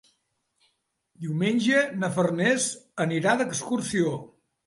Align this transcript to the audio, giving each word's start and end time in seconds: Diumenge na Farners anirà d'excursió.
Diumenge 1.25 1.83
na 2.03 2.09
Farners 2.15 2.65
anirà 3.07 3.35
d'excursió. 3.43 4.17